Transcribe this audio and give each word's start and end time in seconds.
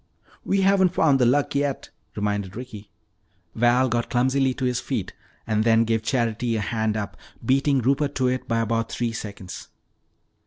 "We 0.43 0.61
haven't 0.61 0.95
found 0.95 1.19
the 1.19 1.27
Luck 1.27 1.53
yet," 1.53 1.91
reminded 2.15 2.55
Ricky. 2.55 2.89
Val 3.53 3.87
got 3.87 4.09
clumsily 4.09 4.51
to 4.55 4.65
his 4.65 4.79
feet 4.79 5.13
and 5.45 5.63
then 5.63 5.83
gave 5.85 6.01
Charity 6.01 6.55
a 6.55 6.59
hand 6.59 6.97
up, 6.97 7.15
beating 7.45 7.81
Rupert 7.83 8.15
to 8.15 8.27
it 8.27 8.47
by 8.47 8.61
about 8.61 8.91
three 8.91 9.11
seconds. 9.11 9.67